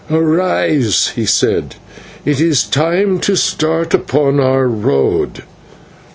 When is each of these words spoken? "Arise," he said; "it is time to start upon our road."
"Arise," 0.09 1.09
he 1.09 1.27
said; 1.27 1.75
"it 2.25 2.41
is 2.41 2.63
time 2.63 3.19
to 3.19 3.35
start 3.35 3.93
upon 3.93 4.39
our 4.39 4.67
road." 4.67 5.43